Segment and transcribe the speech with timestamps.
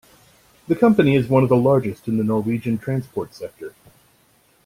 [0.67, 3.75] The company is one of the largest in the Norwegian transport sector.